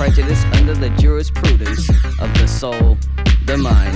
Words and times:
Prejudice 0.00 0.42
under 0.54 0.72
the 0.72 0.88
jurisprudence 0.96 1.90
of 2.20 2.32
the 2.38 2.46
soul, 2.48 2.96
the 3.44 3.54
mind, 3.58 3.94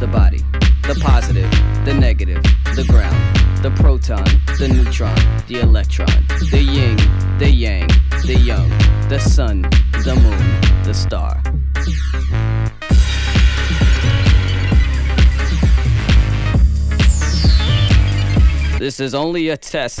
the 0.00 0.06
body, 0.08 0.42
the 0.82 0.98
positive, 1.00 1.48
the 1.84 1.94
negative, 1.94 2.42
the 2.74 2.84
ground, 2.88 3.14
the 3.62 3.70
proton, 3.76 4.24
the 4.58 4.66
neutron, 4.66 5.14
the 5.46 5.60
electron, 5.60 6.08
the 6.50 6.60
yin, 6.60 6.96
the 7.38 7.48
yang, 7.48 7.86
the 8.26 8.34
young, 8.34 8.68
the 9.08 9.20
sun, 9.20 9.62
the 10.02 10.18
moon, 10.24 10.82
the 10.82 10.92
star. 10.92 11.40
This 18.80 18.98
is 18.98 19.14
only 19.14 19.50
a 19.50 19.56
test. 19.56 20.00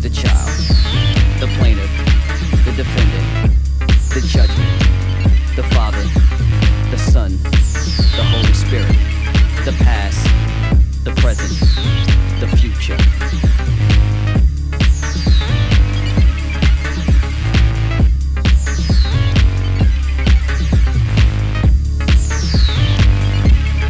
the 0.00 0.08
child, 0.08 0.48
the 1.40 1.46
plaintiff, 1.58 1.90
the 2.64 2.72
defendant, 2.72 3.52
the 4.14 4.20
judgment, 4.26 4.70
the 5.56 5.62
Father, 5.74 6.02
the 6.90 6.96
Son, 6.96 7.36
the 8.16 8.24
Holy 8.24 8.54
Spirit, 8.54 8.96
the 9.66 9.72
past, 9.84 10.24
the 11.04 11.12
present, 11.16 11.50
the 12.40 12.48
future. 12.56 12.96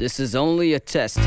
This 0.00 0.18
is 0.18 0.34
only 0.34 0.74
a 0.74 0.80
test. 0.80 1.20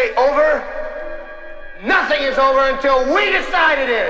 Say 0.00 0.14
over? 0.14 0.64
Nothing 1.82 2.22
is 2.22 2.38
over 2.38 2.60
until 2.70 3.14
we 3.14 3.30
decide 3.32 3.78
it 3.78 3.88
is. 3.88 4.09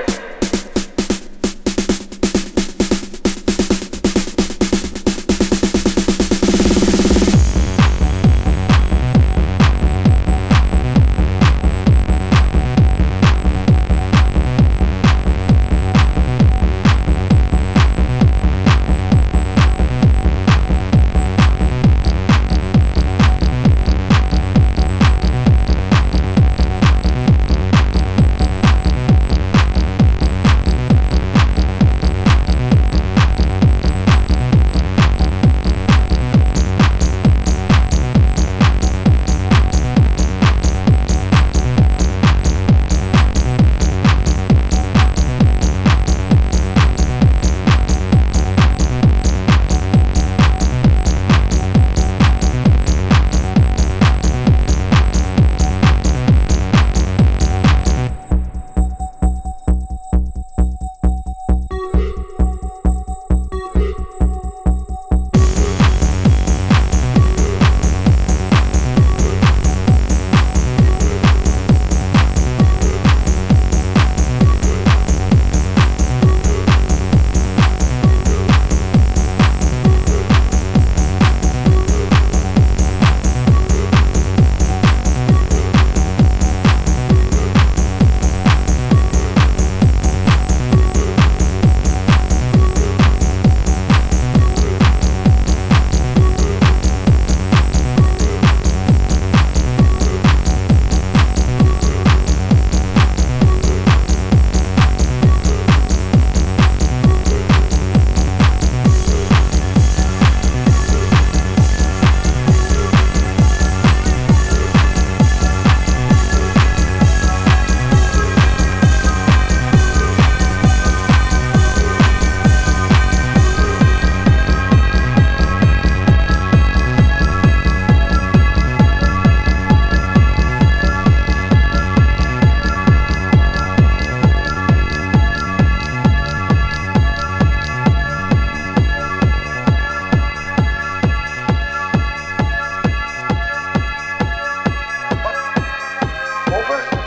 Over. 146.51 147.00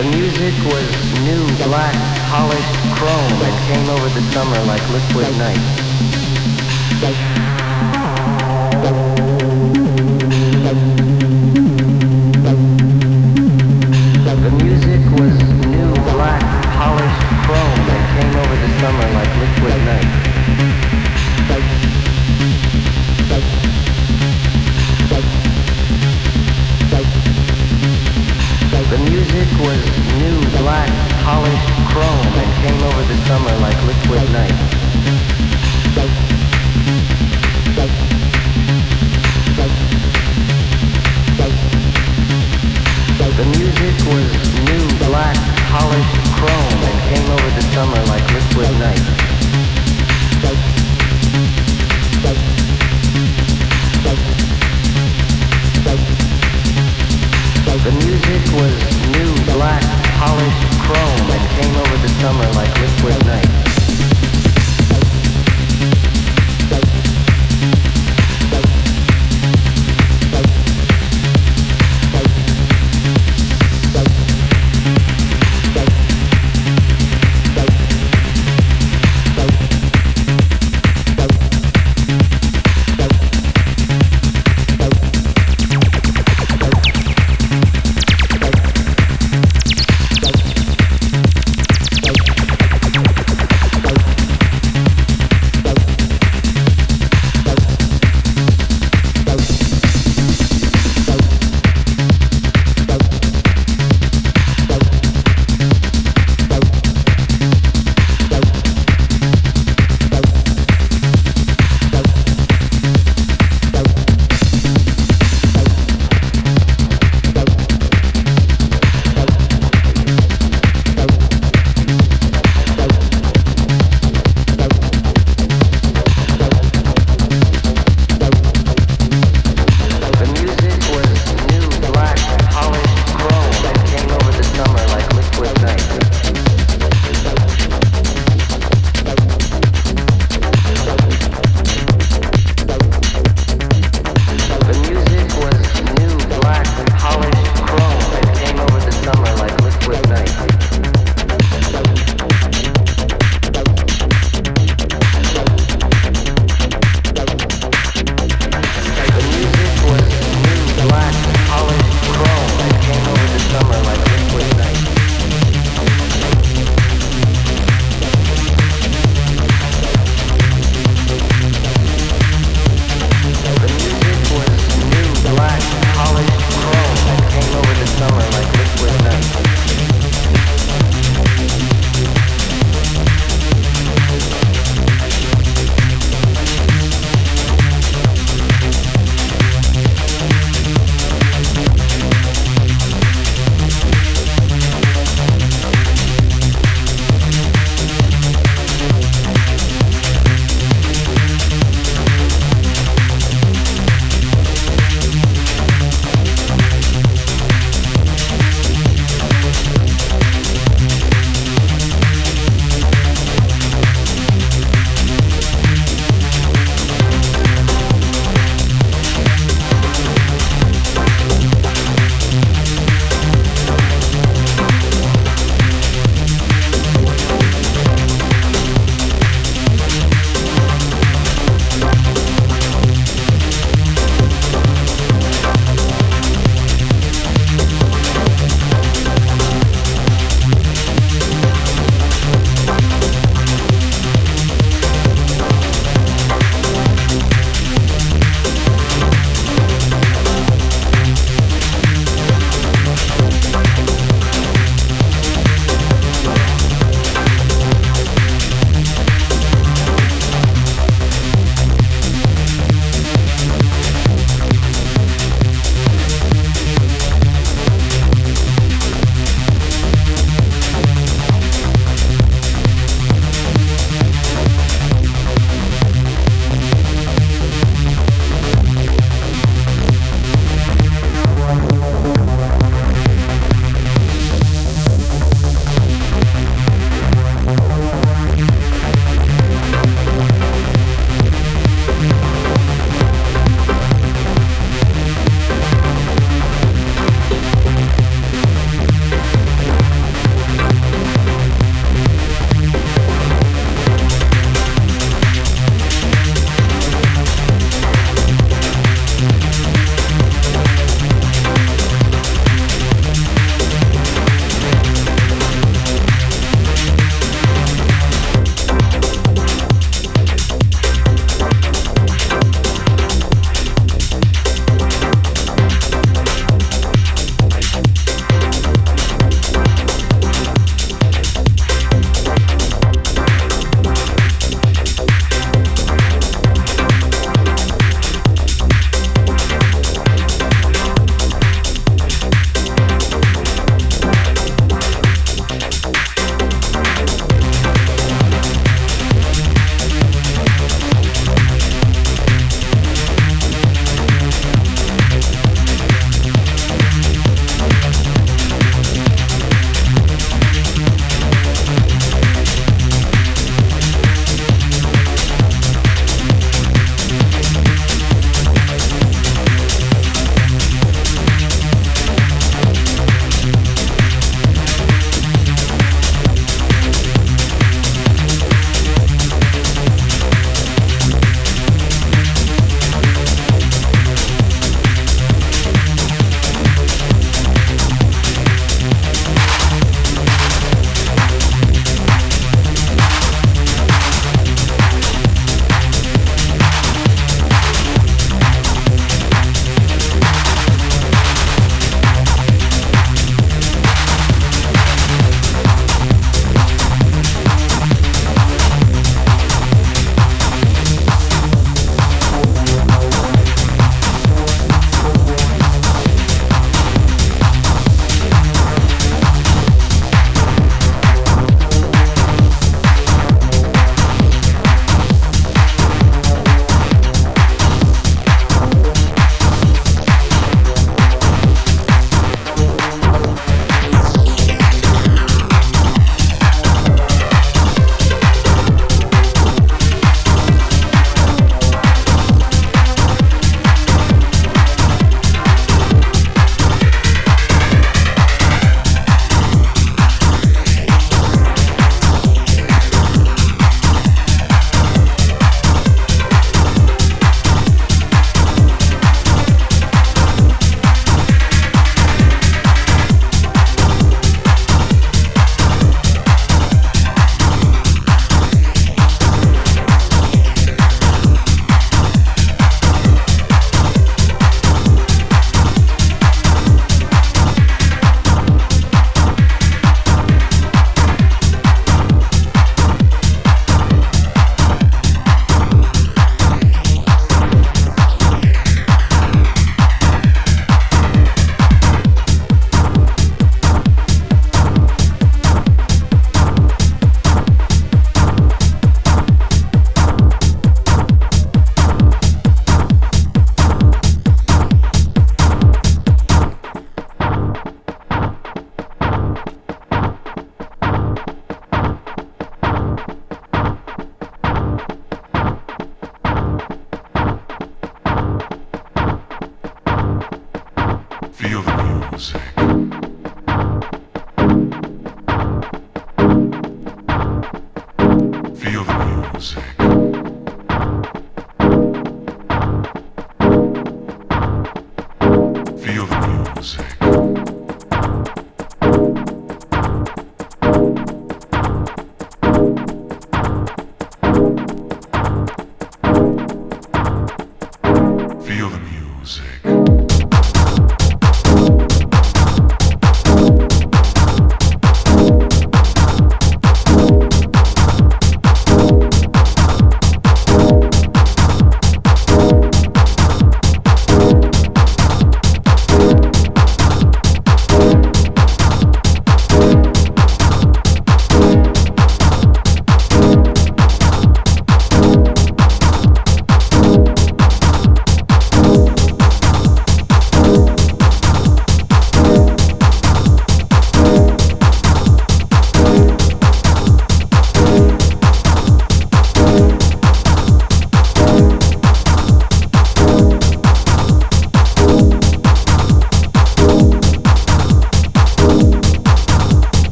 The 0.00 0.08
music 0.16 0.56
was 0.72 0.88
new, 1.24 1.44
black, 1.66 1.94
polished 2.30 2.74
chrome 2.96 3.34
that 3.40 3.52
came 3.68 3.86
over 3.90 4.08
the 4.08 4.22
summer 4.32 4.58
like 4.64 4.80
liquid 4.88 5.28
night. 5.36 5.60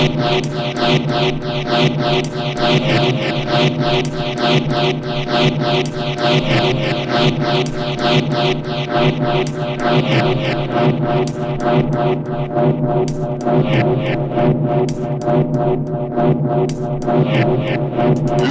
You 0.00 0.06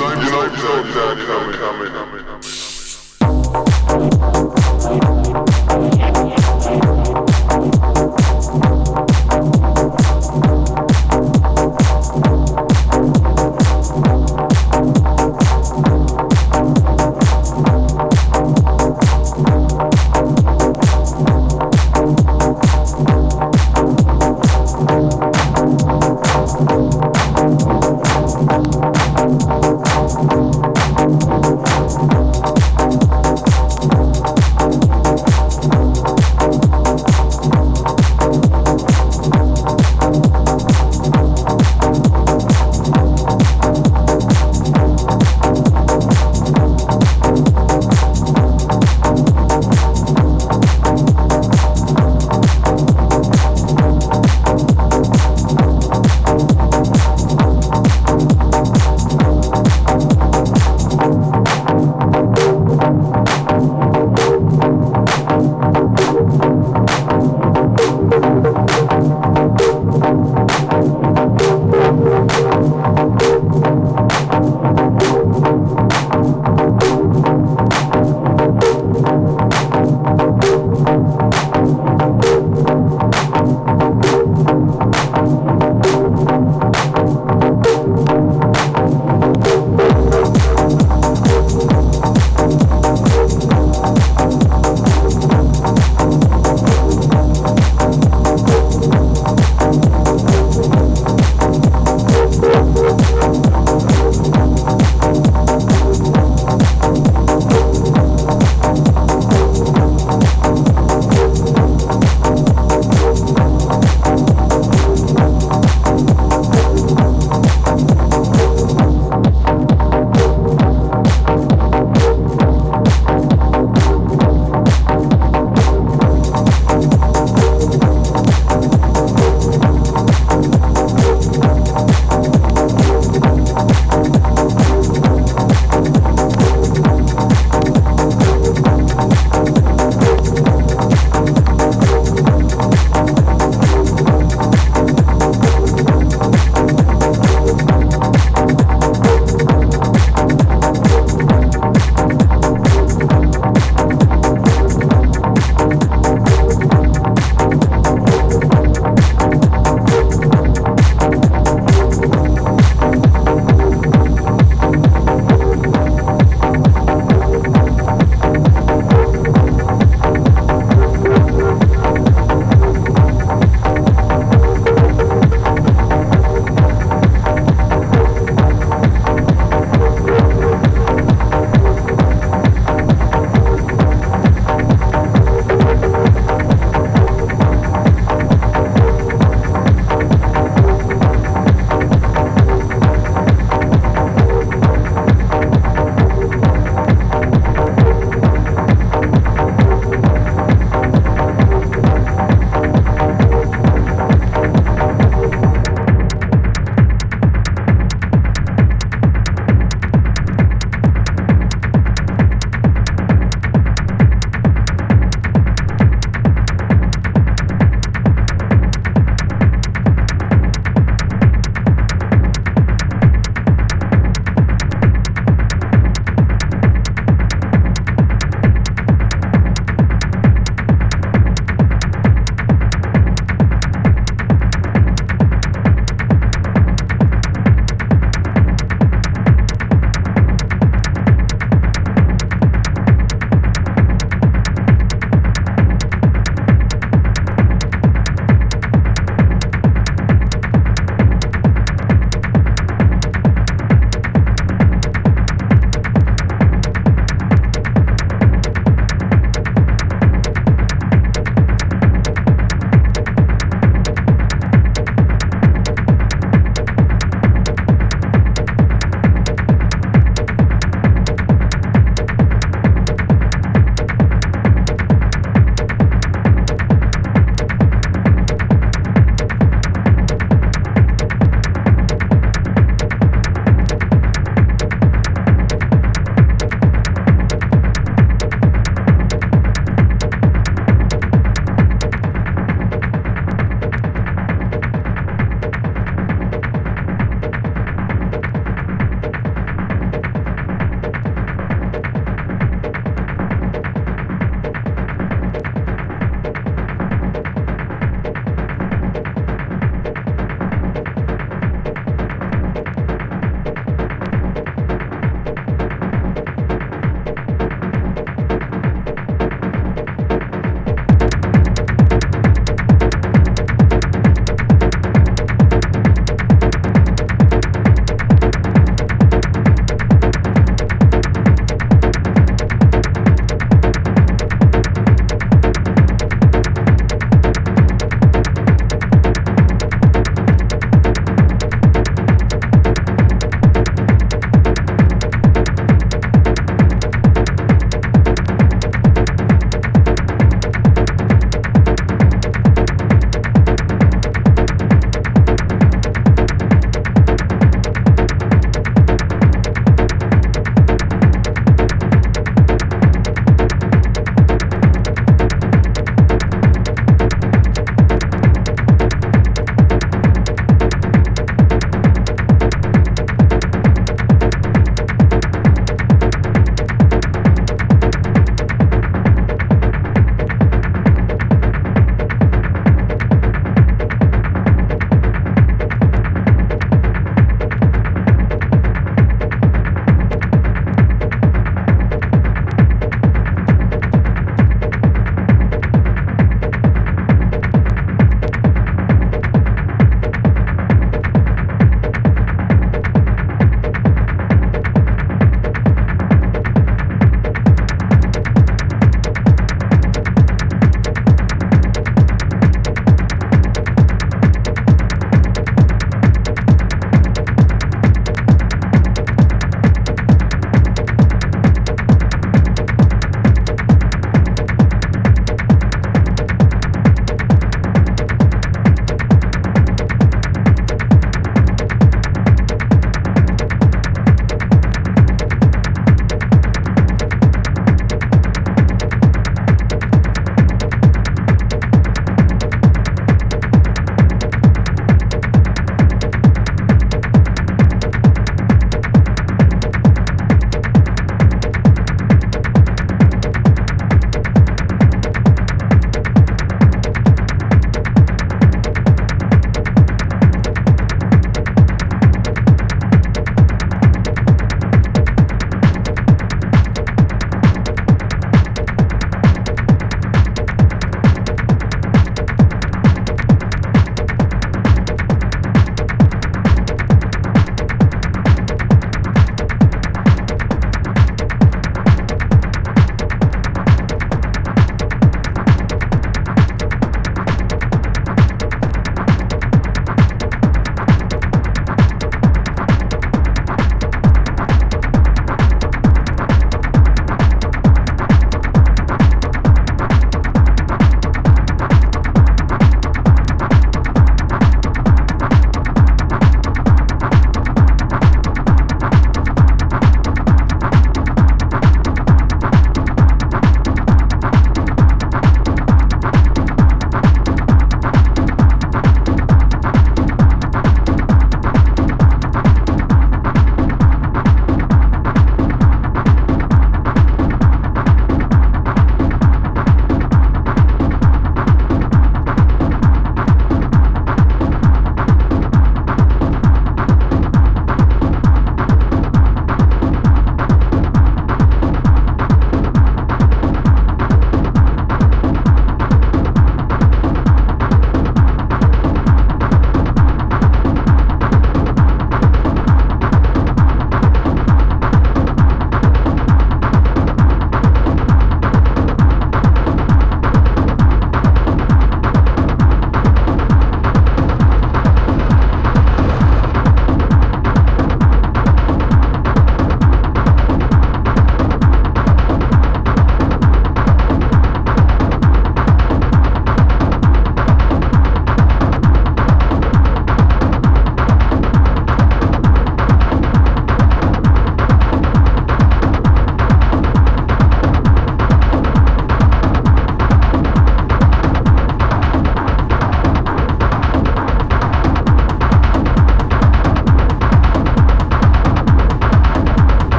know, 0.00 0.12
you 0.14 0.30
know, 0.30 0.48
coming, 0.94 1.58
coming, 1.58 1.92
coming. 1.92 2.13